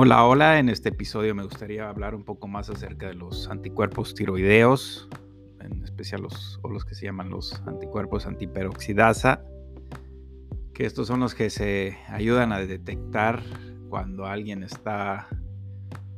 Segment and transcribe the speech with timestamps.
[0.00, 0.60] Hola, hola.
[0.60, 5.08] En este episodio me gustaría hablar un poco más acerca de los anticuerpos tiroideos,
[5.58, 9.42] en especial los, o los que se llaman los anticuerpos antiperoxidasa,
[10.72, 13.42] que estos son los que se ayudan a detectar
[13.88, 15.26] cuando alguien está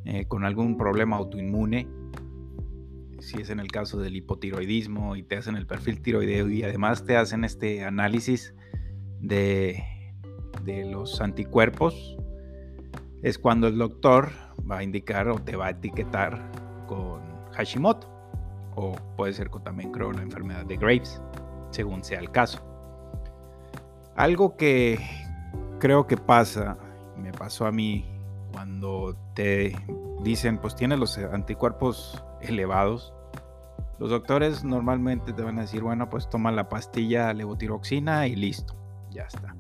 [0.05, 1.89] eh, con algún problema autoinmune,
[3.21, 7.07] si es en el caso del hipotiroidismo y te hacen el perfil tiroideo y además
[7.07, 8.55] te hacen este análisis
[9.21, 9.83] de,
[10.67, 12.19] de los anticuerpos
[13.23, 14.31] es cuando el doctor
[14.71, 16.41] va a indicar o te va a etiquetar
[16.87, 17.21] con
[17.53, 18.09] Hashimoto.
[18.77, 21.21] O puede ser también creo la enfermedad de Graves,
[21.71, 22.61] según sea el caso.
[24.17, 24.99] Algo que
[25.79, 26.79] creo que pasa,
[27.17, 28.05] me pasó a mí
[28.53, 29.77] cuando te
[30.23, 33.13] dicen, pues tienes los anticuerpos elevados.
[33.99, 38.75] Los doctores normalmente te van a decir, bueno, pues toma la pastilla levotiroxina y listo,
[39.11, 39.55] ya está.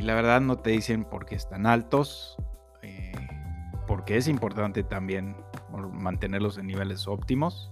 [0.00, 2.38] Y la verdad no te dicen por qué están altos,
[2.80, 3.12] eh,
[3.86, 5.36] porque es importante también
[5.92, 7.70] mantenerlos en niveles óptimos,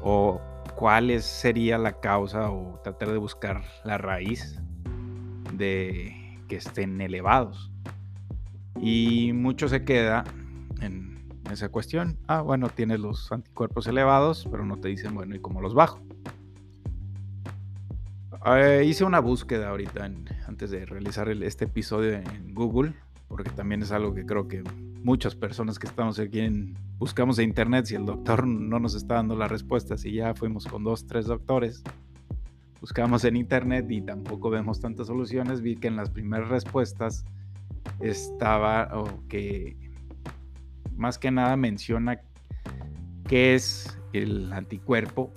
[0.00, 0.40] o
[0.76, 4.62] cuál sería la causa o tratar de buscar la raíz
[5.52, 7.70] de que estén elevados.
[8.80, 10.24] Y mucho se queda
[10.80, 12.16] en esa cuestión.
[12.28, 16.00] Ah, bueno, tienes los anticuerpos elevados, pero no te dicen, bueno, ¿y cómo los bajo?
[18.46, 20.06] Eh, hice una búsqueda ahorita
[20.52, 22.92] antes de realizar este episodio en Google,
[23.26, 24.62] porque también es algo que creo que
[25.02, 26.46] muchas personas que estamos aquí
[26.98, 30.66] buscamos en internet si el doctor no nos está dando las respuestas y ya fuimos
[30.66, 31.82] con dos, tres doctores,
[32.82, 37.24] buscamos en internet y tampoco vemos tantas soluciones, vi que en las primeras respuestas
[38.00, 39.78] estaba o que
[40.94, 42.20] más que nada menciona
[43.26, 45.32] qué es el anticuerpo,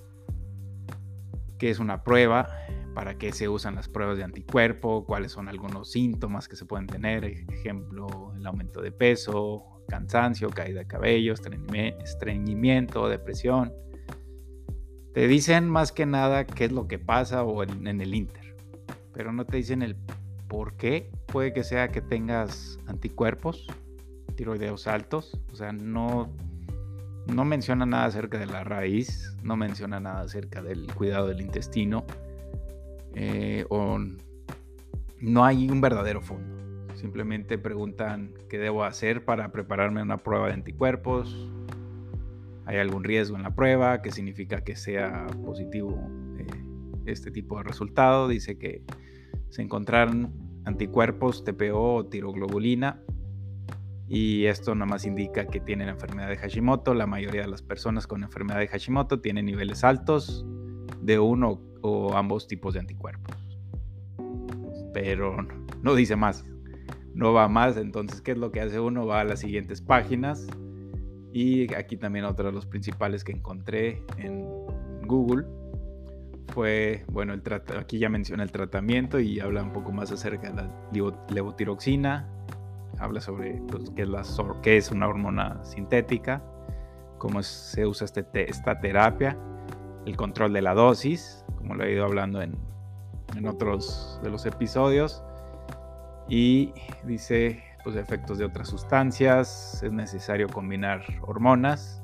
[1.58, 2.50] qué es una prueba,
[2.96, 6.88] para qué se usan las pruebas de anticuerpo, cuáles son algunos síntomas que se pueden
[6.88, 13.74] tener, ejemplo, el aumento de peso, cansancio, caída de cabello, estreñimiento, depresión.
[15.14, 18.56] Te dicen más que nada qué es lo que pasa o en, en el Inter,
[19.14, 19.98] pero no te dicen el
[20.48, 21.12] por qué.
[21.28, 23.68] Puede que sea que tengas anticuerpos,
[24.36, 26.34] tiroideos altos, o sea, no
[27.28, 32.06] no menciona nada acerca de la raíz, no menciona nada acerca del cuidado del intestino,
[33.16, 33.98] eh, o
[35.22, 36.56] no hay un verdadero fondo.
[36.96, 41.50] Simplemente preguntan qué debo hacer para prepararme una prueba de anticuerpos.
[42.66, 44.02] ¿Hay algún riesgo en la prueba?
[44.02, 45.98] ¿Qué significa que sea positivo
[46.38, 46.46] eh,
[47.06, 48.28] este tipo de resultado?
[48.28, 48.84] Dice que
[49.50, 50.34] se encontraron
[50.66, 53.02] anticuerpos TPO o tiroglobulina
[54.08, 56.94] y esto nada más indica que tienen enfermedad de Hashimoto.
[56.94, 60.46] La mayoría de las personas con enfermedad de Hashimoto tienen niveles altos
[61.02, 61.62] de uno o
[62.14, 63.36] ambos tipos de anticuerpos.
[64.94, 65.38] Pero
[65.82, 66.46] no dice más,
[67.14, 67.78] no va más.
[67.78, 69.06] Entonces, ¿qué es lo que hace uno?
[69.06, 70.48] Va a las siguientes páginas.
[71.34, 74.48] Y aquí también otro de los principales que encontré en
[75.06, 75.46] Google
[76.54, 77.42] fue, bueno, el
[77.78, 82.30] aquí ya menciona el tratamiento y habla un poco más acerca de la levotiroxina.
[82.98, 84.24] Habla sobre pues, qué, es la,
[84.62, 86.42] qué es una hormona sintética,
[87.18, 89.38] cómo se usa este esta terapia,
[90.06, 92.56] el control de la dosis, como lo he ido hablando en,
[93.48, 95.22] otros de los episodios.
[96.30, 96.74] Y
[97.04, 102.02] dice, pues efectos de otras sustancias, es necesario combinar hormonas.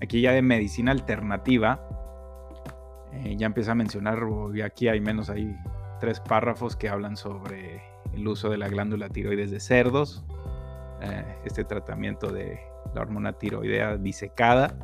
[0.00, 1.86] Aquí ya de medicina alternativa,
[3.12, 4.20] eh, ya empieza a mencionar,
[4.54, 5.54] y aquí hay menos hay
[6.00, 7.82] tres párrafos que hablan sobre
[8.14, 10.24] el uso de la glándula tiroides de cerdos,
[11.02, 12.60] eh, este tratamiento de
[12.94, 14.74] la hormona tiroidea disecada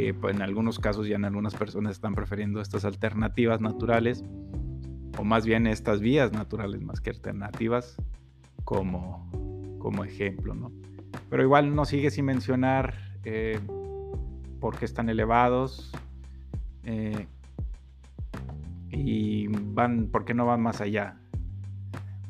[0.00, 4.24] que en algunos casos ya en algunas personas están prefiriendo estas alternativas naturales,
[5.18, 7.96] o más bien estas vías naturales más que alternativas,
[8.64, 10.72] como, como ejemplo, ¿no?
[11.28, 12.94] Pero igual no sigue sin mencionar
[13.24, 13.58] eh,
[14.60, 15.92] por qué están elevados
[16.84, 17.26] eh,
[18.90, 21.20] y van, por qué no van más allá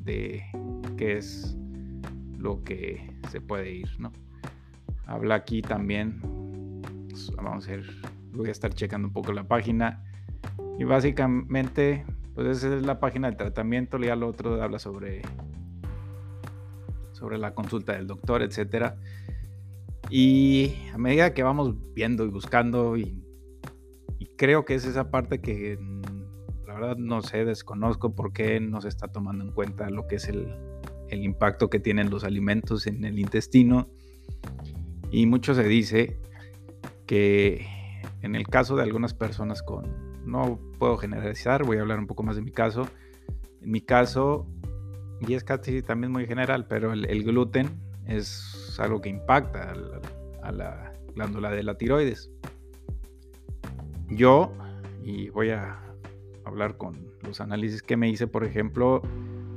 [0.02, 0.42] de
[0.96, 1.56] qué es
[2.36, 4.10] lo que se puede ir, ¿no?
[5.06, 6.39] Habla aquí también
[7.36, 7.84] vamos a ver,
[8.32, 10.04] voy a estar checando un poco la página.
[10.78, 12.04] Y básicamente,
[12.34, 13.98] pues esa es la página de tratamiento.
[13.98, 15.22] Ya lo otro habla sobre,
[17.12, 18.96] sobre la consulta del doctor, etcétera.
[20.08, 23.16] Y a medida que vamos viendo y buscando, y,
[24.36, 28.80] creo que es esa parte que mm, la verdad no sé, desconozco por qué no
[28.80, 30.54] se está tomando en cuenta lo que es el,
[31.10, 33.90] el impacto que tienen los alimentos en el intestino.
[35.10, 36.18] Y mucho se dice
[37.10, 37.66] que
[38.22, 42.22] en el caso de algunas personas con, no puedo generalizar, voy a hablar un poco
[42.22, 42.86] más de mi caso,
[43.60, 44.46] en mi caso,
[45.18, 47.68] y es casi también muy general, pero el, gluten
[48.06, 49.72] es algo que impacta
[50.44, 52.30] a la, glándula de la tiroides.
[54.08, 54.52] Yo,
[55.02, 55.80] y voy a
[56.44, 59.02] hablar con los análisis que me hice, por ejemplo,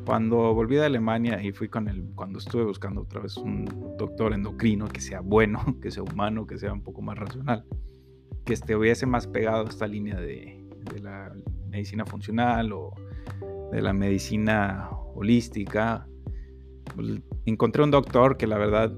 [0.05, 3.65] cuando volví de Alemania y fui con el, cuando estuve buscando otra vez un
[3.97, 7.65] doctor endocrino que sea bueno, que sea humano, que sea un poco más racional,
[8.45, 11.33] que estuviese más pegado a esta línea de, de la
[11.69, 12.93] medicina funcional o
[13.71, 16.07] de la medicina holística.
[16.95, 18.93] Pues, encontré un doctor que la verdad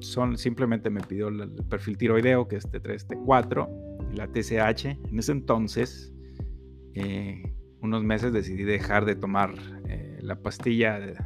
[0.00, 4.86] son, simplemente me pidió el perfil tiroideo, que es T3, T4, y la TSH.
[4.86, 6.12] En ese entonces,
[6.94, 9.54] eh, unos meses decidí dejar de tomar
[10.26, 11.16] la pastilla de,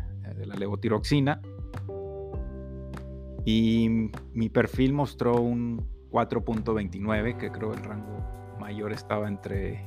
[0.47, 1.41] la levotiroxina
[3.44, 8.20] y mi perfil mostró un 4.29, que creo el rango
[8.58, 9.85] mayor estaba entre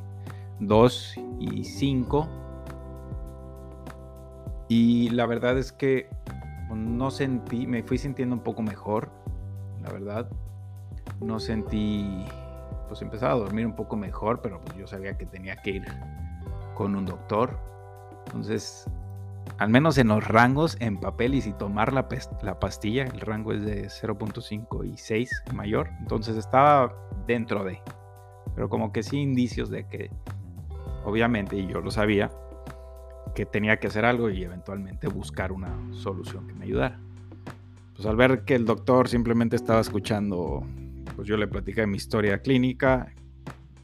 [0.60, 2.27] 2 y 5.
[4.69, 6.10] Y la verdad es que
[6.74, 9.12] no sentí, me fui sintiendo un poco mejor,
[9.83, 10.30] la verdad.
[11.21, 12.25] No sentí,
[12.88, 15.83] pues empezaba a dormir un poco mejor, pero pues yo sabía que tenía que ir
[16.74, 17.60] con un doctor.
[18.25, 18.89] Entonces,
[19.57, 22.07] al menos en los rangos en papel y si tomar la,
[22.41, 26.94] la pastilla, el rango es de 0.5 y 6 mayor, entonces estaba
[27.27, 27.81] dentro de,
[28.55, 30.09] pero como que sí indicios de que
[31.05, 32.31] obviamente, y yo lo sabía,
[33.35, 37.00] que tenía que hacer algo y eventualmente buscar una solución que me ayudara.
[37.95, 40.63] Pues al ver que el doctor simplemente estaba escuchando,
[41.15, 43.13] pues yo le platicé mi historia clínica,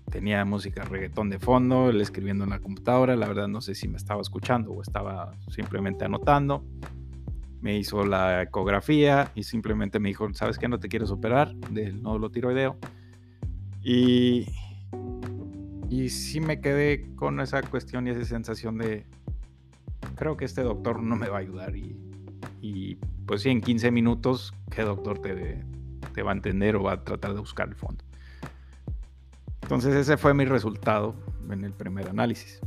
[0.09, 3.87] tenía música reggaetón de fondo, él escribiendo en la computadora, la verdad no sé si
[3.87, 6.63] me estaba escuchando o estaba simplemente anotando.
[7.61, 10.67] Me hizo la ecografía y simplemente me dijo, ¿sabes qué?
[10.67, 12.77] No te quieres operar del nódulo tiroideo.
[13.81, 14.45] Y
[15.89, 19.05] y sí me quedé con esa cuestión y esa sensación de,
[20.15, 21.75] creo que este doctor no me va a ayudar.
[22.61, 22.95] Y,
[23.25, 25.63] pues sí, en 15 minutos, ¿qué doctor te,
[26.13, 28.03] te va a entender o va a tratar de buscar el fondo?
[29.69, 31.13] Entonces ese fue mi resultado
[31.47, 32.59] en el primer análisis.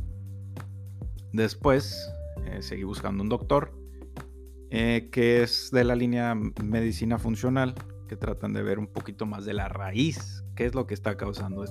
[1.33, 2.09] Después
[2.45, 3.77] eh, seguí buscando un doctor
[4.69, 6.33] eh, que es de la línea
[6.63, 7.75] medicina funcional,
[8.07, 11.17] que tratan de ver un poquito más de la raíz, qué es lo que está
[11.17, 11.65] causando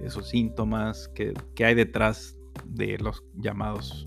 [0.00, 4.06] esos síntomas que, hay detrás de los llamados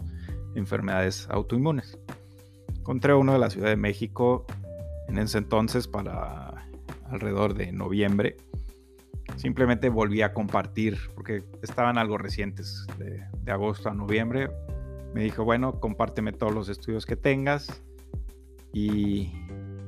[0.56, 2.00] enfermedades autoinmunes.
[2.78, 4.46] Encontré uno de la Ciudad de México
[5.10, 6.66] en ese entonces para
[7.10, 8.38] alrededor de noviembre.
[9.36, 14.50] Simplemente volví a compartir porque estaban algo recientes de, agosto a noviembre.
[15.14, 17.84] Me dijo, bueno, compárteme todos los estudios que tengas
[18.74, 19.32] y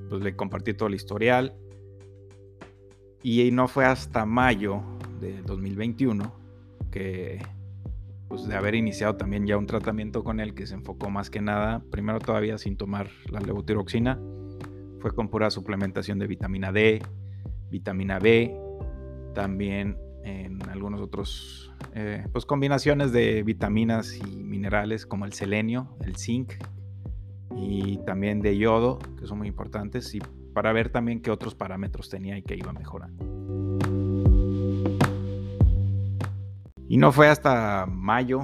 [0.10, 1.56] pues le compartí todo el historial.
[3.24, 4.84] Y no fue hasta mayo
[5.20, 6.34] del 2021,
[6.92, 7.42] que
[8.28, 11.42] pues de haber iniciado también ya un tratamiento con él que se enfocó más que
[11.42, 14.20] nada, primero todavía sin tomar la levotiroxina,
[15.00, 17.02] fue con pura suplementación de vitamina D,
[17.70, 18.67] vitamina B,
[19.38, 26.18] también en algunos otros, eh, pues combinaciones de vitaminas y minerales como el selenio, el
[26.18, 26.54] zinc
[27.56, 30.22] y también de yodo, que son muy importantes, y
[30.56, 33.24] para ver también qué otros parámetros tenía y que iba mejorando.
[36.88, 38.44] Y no fue hasta mayo,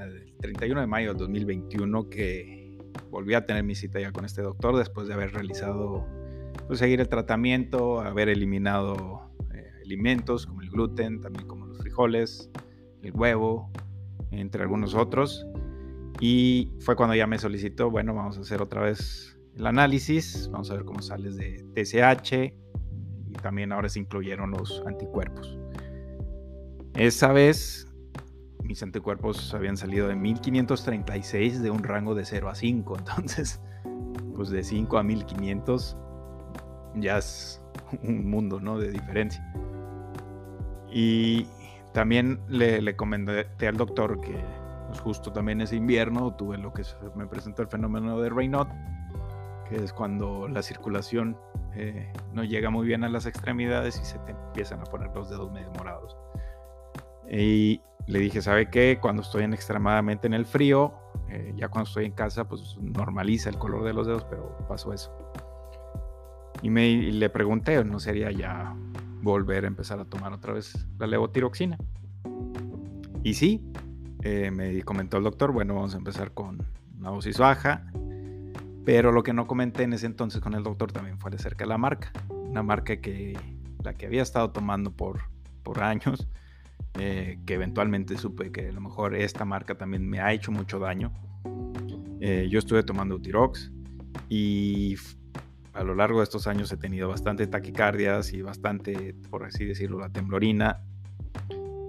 [0.00, 2.78] el 31 de mayo del 2021, que
[3.10, 6.06] volví a tener mi cita ya con este doctor después de haber realizado,
[6.66, 9.33] pues seguir el tratamiento, haber eliminado
[9.84, 12.50] alimentos como el gluten, también como los frijoles,
[13.02, 13.70] el huevo,
[14.30, 15.46] entre algunos otros.
[16.20, 20.70] Y fue cuando ya me solicitó, bueno, vamos a hacer otra vez el análisis, vamos
[20.70, 22.54] a ver cómo sales de TSH
[23.28, 25.58] y también ahora se incluyeron los anticuerpos.
[26.94, 27.86] Esa vez
[28.64, 32.96] mis anticuerpos habían salido de 1536 de un rango de 0 a 5.
[32.98, 33.60] Entonces,
[34.34, 35.96] pues de 5 a 1500
[36.96, 37.60] ya es
[38.02, 38.78] un mundo, ¿no?
[38.78, 39.44] De diferencia.
[40.96, 41.48] Y
[41.92, 44.38] también le, le comenté al doctor que
[44.94, 46.84] pues, justo también ese invierno tuve lo que
[47.16, 48.68] me presentó el fenómeno de Raynaud,
[49.68, 51.36] que es cuando la circulación
[51.74, 55.28] eh, no llega muy bien a las extremidades y se te empiezan a poner los
[55.28, 56.16] dedos medio morados.
[57.28, 58.98] Y le dije, ¿sabe qué?
[59.00, 60.94] Cuando estoy en extremadamente en el frío,
[61.28, 64.92] eh, ya cuando estoy en casa, pues normaliza el color de los dedos, pero pasó
[64.92, 65.12] eso.
[66.62, 68.76] Y, me, le pregunté, ¿no sería ya
[69.24, 71.78] volver a empezar a tomar otra vez la levotiroxina?
[73.22, 73.64] Y sí,
[74.22, 76.64] eh, me comentó el doctor, bueno, vamos a empezar con
[76.98, 77.86] una dosis baja,
[78.84, 81.68] pero lo que no comenté en ese entonces con el doctor también fue acerca de
[81.68, 83.36] la marca, una marca que
[83.82, 85.20] la que había estado tomando por,
[85.62, 86.26] por años,
[86.98, 90.78] eh, que eventualmente supe que a lo mejor esta marca también me ha hecho mucho
[90.78, 91.12] daño.
[92.20, 93.70] Eh, yo estuve tomando Utirox
[94.28, 94.96] y
[95.74, 99.98] a lo largo de estos años he tenido bastante taquicardias y bastante, por así decirlo,
[99.98, 100.80] la temblorina.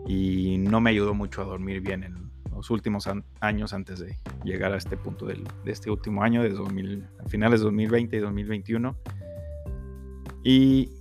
[0.08, 3.08] Y no me ayudó mucho a dormir bien en los últimos
[3.39, 7.60] años antes de llegar a este punto de este último año, de 2000, a finales
[7.60, 8.96] de 2020 y 2021.
[10.44, 10.92] Y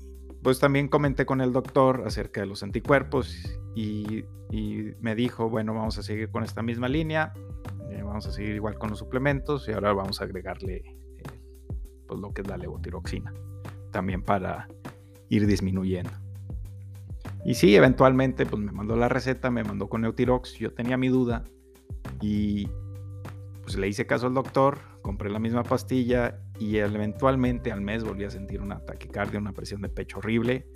[0.43, 4.25] pues también comenté con el doctor acerca de los anticuerpos y,
[5.00, 7.33] me dijo, bueno, vamos a seguir con esta misma línea,
[7.91, 10.97] eh, vamos a seguir igual con los suplementos y ahora vamos a agregarle
[12.06, 13.32] pues lo que es la levotiroxina,
[13.90, 14.68] también para
[15.28, 16.11] ir disminuyendo.
[17.44, 21.08] Y sí, eventualmente pues me mandó la receta, me mandó con Eutirox, yo tenía mi
[21.08, 21.44] duda
[22.20, 22.68] y
[23.62, 28.25] pues le hice caso al doctor, compré la misma pastilla y eventualmente al mes volví
[28.25, 30.66] a sentir una taquicardia, una presión de pecho horrible.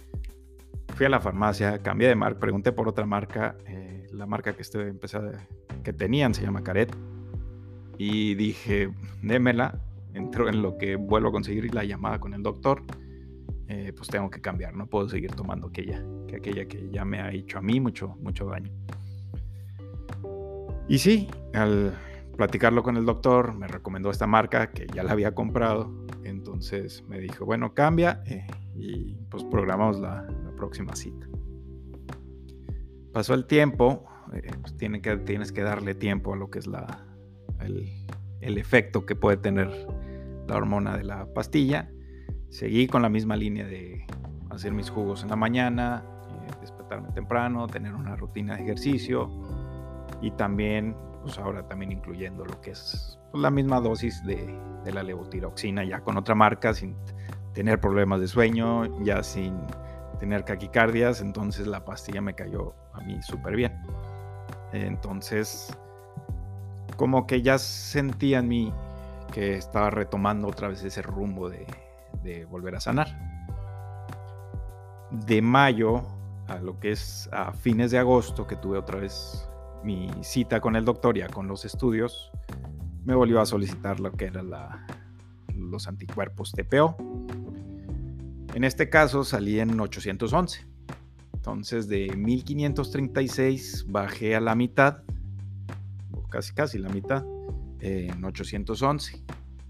[0.95, 4.63] Fui a la farmacia, cambié de marca, pregunté por otra marca, eh, la marca que,
[4.63, 5.19] este, empecé
[5.83, 6.95] que tenían se llama Caret
[7.99, 8.91] y dije,
[9.23, 9.81] démela,
[10.15, 12.83] entro en lo que vuelvo a conseguir la llamada con el doctor,
[13.69, 17.21] eh, pues tengo que cambiar, no puedo seguir tomando aquella, que aquella que ya me
[17.21, 18.73] ha hecho a mí mucho, mucho daño.
[20.89, 21.95] Y sí, al
[22.39, 26.07] platicarlo con el doctor, me recomendó esta marca que ya la había comprado.
[26.25, 31.29] Entonces me dijo, bueno, cambia eh, y pues programamos la, próxima cita.
[33.13, 37.07] Pasó el tiempo, eh, pues tienes que darle tiempo a lo que es la,
[38.41, 39.69] el efecto que puede tener
[40.47, 41.91] la hormona de la pastilla.
[42.49, 44.07] Seguí con la misma línea de
[44.51, 49.31] hacer mis jugos en la mañana, eh, despertarme temprano, tener una rutina de ejercicio
[50.23, 54.49] y también pues ahora también incluyendo lo que es pues, la misma dosis de,
[54.93, 56.97] la levotiroxina, ya con otra marca, sin
[57.53, 59.55] tener problemas de sueño, ya sin
[60.19, 63.73] tener caquicardias, entonces la pastilla me cayó a mí súper bien.
[64.73, 65.77] Entonces,
[66.99, 68.73] como que ya sentía en mí
[69.33, 71.65] que estaba retomando otra vez ese rumbo de,
[72.51, 73.17] volver a sanar.
[75.13, 76.03] De mayo
[76.49, 79.49] a lo que es a fines de agosto, que tuve otra vez
[79.85, 82.33] mi cita con el doctor ya con los estudios,
[83.05, 84.51] me volvió a solicitar lo que eran
[85.55, 86.97] los anticuerpos TPO.
[88.55, 90.67] En este caso salí en 811.
[91.33, 95.05] Entonces de 1536 bajé a la mitad,
[96.29, 97.25] casi casi la mitad,
[97.81, 99.23] en 811.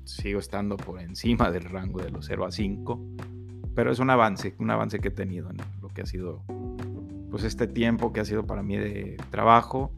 [0.05, 3.01] Sigo estando por encima del rango de los 0 a 5,
[3.75, 6.43] pero es un avance, un avance que he tenido en lo que ha sido
[7.31, 9.93] pues este tiempo que ha sido para mí de trabajo,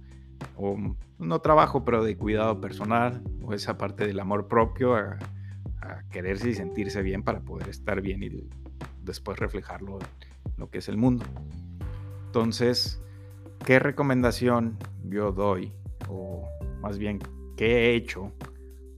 [0.56, 0.76] o
[1.18, 5.18] no trabajo, pero de cuidado personal, o esa parte del amor propio, a,
[6.10, 8.48] quererse y sentirse bien para poder estar bien y
[9.02, 11.24] después reflejarlo en lo que es el mundo.
[12.26, 13.00] Entonces,
[13.64, 15.72] ¿qué recomendación yo doy?
[16.10, 16.48] O
[16.82, 17.18] más bien,
[17.56, 18.32] ¿qué he hecho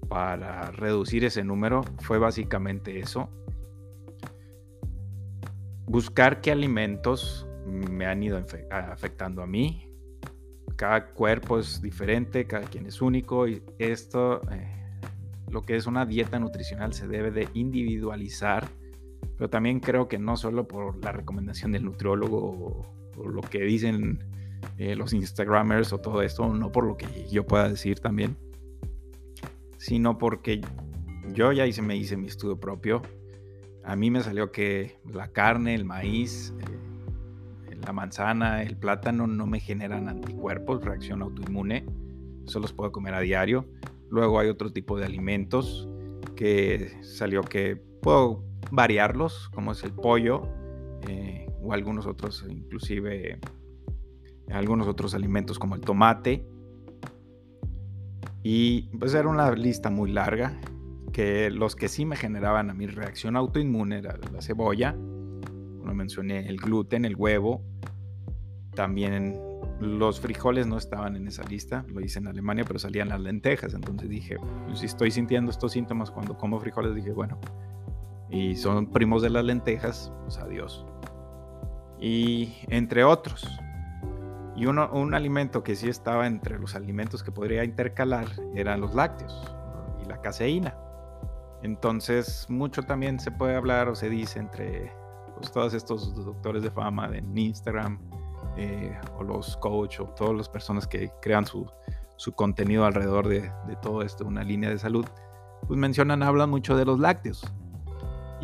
[0.09, 1.83] para reducir ese número?
[2.01, 3.29] Fue básicamente eso.
[5.87, 9.89] Buscar qué alimentos me han ido afectando a mí.
[10.77, 14.83] Cada cuerpo es diferente, cada quien es único y esto, eh,
[15.51, 18.69] lo que es una dieta nutricional se debe de individualizar,
[19.37, 24.19] pero también creo que no solo por la recomendación del nutriólogo o, lo que dicen
[24.79, 28.37] eh, los Instagramers o todo esto, no por lo que yo pueda decir también,
[29.79, 30.61] sino porque
[31.33, 33.03] yo ya hice, me hice mi estudio propio.
[33.85, 36.55] A mí me salió que la carne, el maíz,
[37.71, 41.85] eh, la manzana, el plátano no me generan anticuerpos, reacción autoinmune,
[42.47, 43.67] eso los puedo comer a diario.
[44.09, 45.89] Luego hay otro tipo de alimentos
[46.37, 50.49] que salió que puedo variarlos, como es el pollo
[51.09, 53.39] eh, o algunos otros, inclusive
[54.51, 56.47] algunos otros alimentos como el tomate.
[58.43, 60.59] Y pues era una lista muy larga,
[61.13, 66.49] que los que sí me generaban a mi reacción autoinmune era la cebolla, no mencioné
[66.49, 67.63] el gluten, el huevo.
[68.75, 69.39] También
[69.81, 73.75] los frijoles no estaban en esa lista, lo hice en Alemania, pero salían las lentejas.
[73.75, 77.39] Entonces dije, pues, si estoy sintiendo estos síntomas cuando como frijoles, dije, bueno,
[78.31, 80.87] y son primos de las lentejas, pues adiós.
[82.01, 83.47] Y entre otros.
[84.63, 88.95] Y uno, un alimento que sí estaba entre los alimentos que podría intercalar eran los
[88.95, 89.53] lácteos
[90.01, 90.77] y la caseína.
[91.65, 94.93] Entonces, mucho también se puede hablar o se dice entre
[95.35, 97.99] pues, todos estos doctores de fama en Instagram
[98.57, 101.67] eh, o los coach o todas las personas que crean su,
[102.37, 103.51] contenido alrededor de,
[103.83, 105.07] todo esto, una línea de salud,
[105.67, 107.53] pues mencionan, hablan mucho de los lácteos.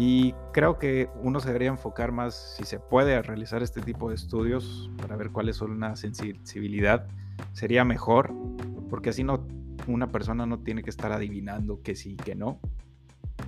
[0.00, 4.14] Y creo que uno se debería enfocar más, si se puede, realizar este tipo de
[4.14, 7.08] estudios para ver cuáles son una sensibilidad.
[7.52, 8.32] Sería mejor,
[8.88, 9.44] porque así no,
[9.88, 12.60] una persona no tiene que estar adivinando que sí, que no.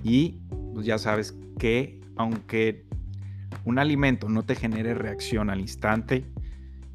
[0.03, 0.41] Y
[0.73, 2.85] pues ya sabes que aunque
[3.63, 6.25] un alimento no te genere reacción al instante,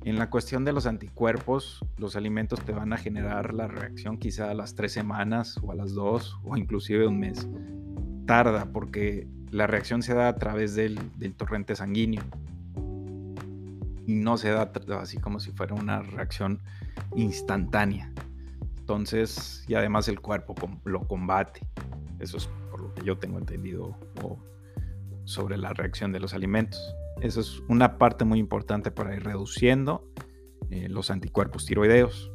[0.05, 4.51] en la cuestión de los anticuerpos, los alimentos te van a generar la reacción quizá
[4.51, 7.49] a las tres semanas o a las dos o inclusive un mes.
[8.27, 10.99] Tarda porque la reacción se da a través del,
[11.37, 12.23] torrente sanguíneo
[14.07, 16.61] y no se da así como si fuera una reacción
[17.15, 18.13] instantánea.
[18.79, 21.67] Entonces, y además el cuerpo lo combate.
[22.21, 23.99] Eso es por lo que yo tengo entendido
[25.25, 26.81] sobre la reacción de los alimentos.
[27.21, 30.09] Eso es una parte muy importante para ir reduciendo
[30.71, 32.31] eh, los anticuerpos tiroideos.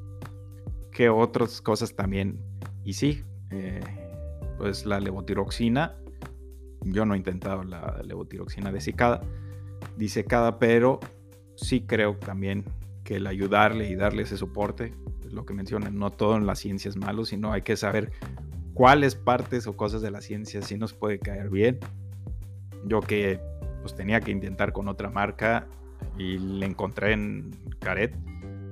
[0.92, 2.38] Que otras cosas también,
[2.84, 3.80] y sí, eh,
[4.58, 6.01] pues la levotiroxina,
[6.84, 9.22] yo no he intentado la levotiroxina desicada,
[9.98, 11.00] disecada, pero
[11.56, 12.66] sí creo también
[13.04, 14.94] que el ayudarle y darle ese soporte,
[15.26, 18.12] es lo que mencionan, no todo en la ciencia es malo, sino hay que saber
[18.74, 21.80] cuáles partes o cosas de la ciencia sí nos puede caer bien.
[22.86, 23.40] Yo que
[23.82, 25.68] pues tenía que intentar con otra marca
[26.18, 28.16] y le encontré en Caret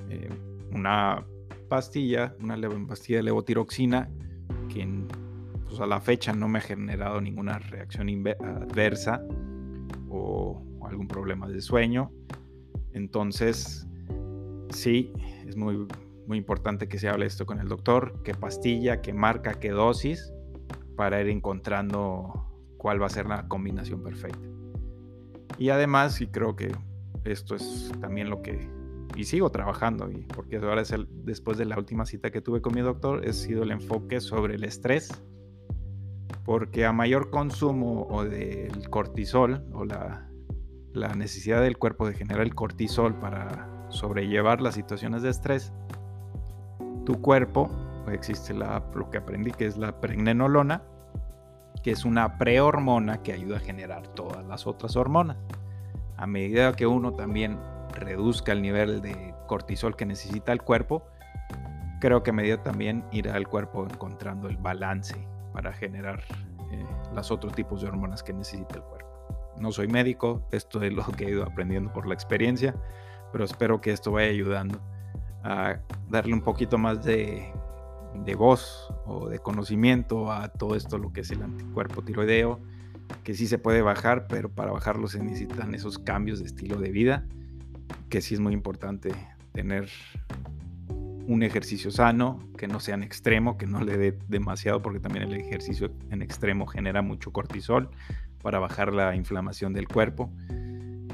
[0.09, 0.29] eh,
[0.71, 1.25] una
[1.67, 4.09] pastilla, una pastilla de levotiroxina
[4.69, 4.81] que
[5.69, 9.23] pues a la fecha no me ha generado ninguna reacción adversa
[10.09, 12.11] o, algún problema de sueño.
[12.93, 13.87] Entonces,
[14.71, 15.13] sí,
[15.47, 15.87] es muy,
[16.25, 20.33] muy importante que se hable esto con el doctor, qué pastilla, qué marca, qué dosis,
[20.95, 22.33] para ir encontrando
[22.77, 24.47] cuál va a ser la combinación perfecta.
[25.59, 26.71] Y además, y creo que
[27.23, 28.67] esto es también lo que,
[29.15, 32.61] y sigo trabajando, y porque ahora es el, después de la última cita que tuve
[32.61, 35.21] con mi doctor, ha sido el enfoque sobre el estrés,
[36.49, 40.27] porque a mayor consumo o del cortisol o la,
[40.93, 45.71] la necesidad del cuerpo de generar el cortisol para sobrellevar las situaciones de estrés,
[47.05, 47.69] tu cuerpo,
[48.11, 50.81] existe la, lo que aprendí que es la pregnenolona,
[51.83, 55.37] que es una prehormona que ayuda a generar todas las otras hormonas.
[56.17, 57.59] A medida que uno también
[57.93, 61.05] reduzca el nivel de cortisol que necesita el cuerpo,
[62.01, 66.23] creo que a medida también irá el cuerpo encontrando el balance para generar
[66.71, 69.09] eh, los otros tipos de hormonas que necesita el cuerpo.
[69.59, 72.75] No soy médico, esto es lo que he ido aprendiendo por la experiencia,
[73.31, 74.81] pero espero que esto vaya ayudando
[75.43, 77.51] a darle un poquito más de
[78.13, 82.59] de voz o de conocimiento a todo esto, lo que es el anticuerpo tiroideo,
[83.23, 86.91] que sí se puede bajar, pero para bajarlo se necesitan esos cambios de estilo de
[86.91, 87.25] vida,
[88.09, 89.11] que sí es muy importante
[89.51, 89.89] tener
[91.29, 95.31] un ejercicio sano, que no sea en extremo, que no le dé demasiado, porque también
[95.31, 97.91] el ejercicio en extremo genera mucho cortisol
[98.41, 100.33] para bajar la inflamación del cuerpo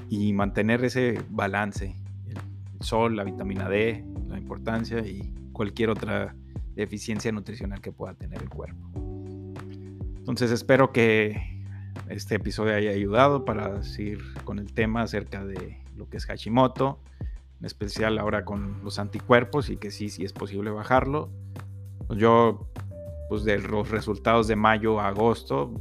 [0.10, 1.98] y mantener ese balance,
[2.30, 2.38] el
[2.80, 6.34] sol, la vitamina D, la importancia y cualquier otra
[6.76, 8.88] deficiencia nutricional que pueda tener el cuerpo.
[10.18, 11.62] Entonces espero que
[12.08, 17.02] este episodio haya ayudado para seguir con el tema acerca de lo que es Hashimoto,
[17.60, 21.30] en especial ahora con los anticuerpos y que sí, sí es posible bajarlo.
[22.10, 22.70] Yo,
[23.30, 25.74] pues de los resultados de mayo a agosto,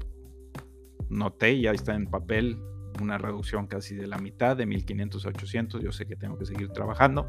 [1.09, 2.59] noté, ya está en papel,
[3.01, 5.83] una reducción casi de la mitad, de 1500 a 800.
[5.83, 7.27] Yo sé que tengo que seguir trabajando,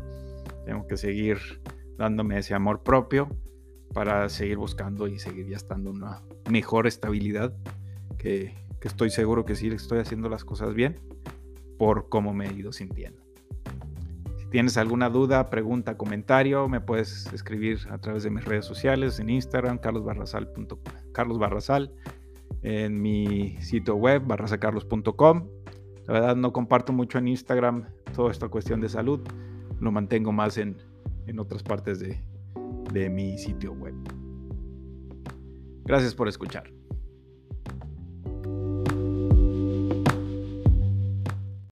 [0.65, 1.39] tengo que seguir
[1.97, 3.29] dándome ese amor propio
[3.93, 7.55] para seguir buscando y seguir ya estando una mejor estabilidad,
[8.17, 10.99] que, estoy seguro que sí estoy haciendo las cosas bien
[11.79, 13.19] por cómo me he ido sintiendo.
[14.55, 19.29] Tienes alguna duda, pregunta, comentario, me puedes escribir a través de mis redes sociales, en
[19.29, 20.49] Instagram, carlosbarrasal,
[21.11, 21.91] Carlos Barrasal,
[22.61, 25.49] en mi sitio web, barrasacarlos.com.
[26.07, 29.19] La verdad no comparto mucho en Instagram toda esta cuestión de salud,
[29.81, 30.77] lo mantengo más en,
[31.27, 32.23] en otras partes de,
[32.93, 33.93] de mi sitio web.
[35.83, 36.74] Gracias por escuchar.